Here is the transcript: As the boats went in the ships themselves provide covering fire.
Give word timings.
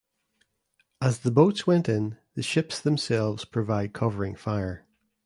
As 0.99 1.19
the 1.19 1.29
boats 1.29 1.67
went 1.67 1.87
in 1.87 2.17
the 2.33 2.41
ships 2.41 2.79
themselves 2.81 3.45
provide 3.45 3.93
covering 3.93 4.33
fire. 4.33 4.87